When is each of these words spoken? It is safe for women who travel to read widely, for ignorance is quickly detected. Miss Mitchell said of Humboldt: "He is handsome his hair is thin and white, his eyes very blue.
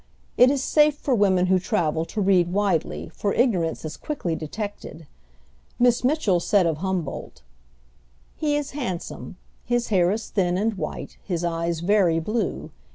It 0.35 0.49
is 0.49 0.63
safe 0.63 0.97
for 0.97 1.13
women 1.13 1.45
who 1.45 1.59
travel 1.59 2.05
to 2.05 2.21
read 2.21 2.51
widely, 2.51 3.09
for 3.09 3.35
ignorance 3.35 3.85
is 3.85 3.97
quickly 3.97 4.35
detected. 4.35 5.05
Miss 5.77 6.03
Mitchell 6.03 6.39
said 6.39 6.65
of 6.65 6.77
Humboldt: 6.77 7.43
"He 8.35 8.55
is 8.55 8.71
handsome 8.71 9.37
his 9.63 9.89
hair 9.89 10.09
is 10.09 10.29
thin 10.31 10.57
and 10.57 10.73
white, 10.73 11.19
his 11.23 11.43
eyes 11.45 11.81
very 11.81 12.19
blue. 12.19 12.71